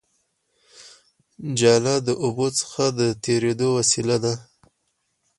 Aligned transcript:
جاله 1.59 1.95
د 2.07 2.09
اوبو 2.23 2.47
څخه 2.59 2.83
د 2.99 3.01
تېرېدو 3.23 3.67
وسیله 3.77 4.17
ده 4.23 4.33